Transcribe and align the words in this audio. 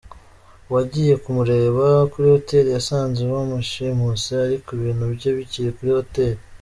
Uwagiye 0.67 1.13
kumureba 1.23 1.85
kuri 2.11 2.27
hoteli 2.35 2.69
yasanze 2.77 3.19
bamushimuse 3.31 4.31
ariko 4.47 4.67
ibintu 4.77 5.03
bye 5.13 5.31
bikiri 5.37 5.69
kuri 5.77 5.91
hoteli. 5.97 6.41